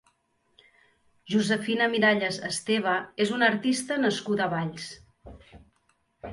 Josefina 1.33 1.89
Miralles 1.91 2.41
Esteve 2.49 2.95
és 3.27 3.35
una 3.37 3.53
artista 3.55 4.01
nascuda 4.09 4.47
a 4.47 4.51
Valls. 4.59 4.91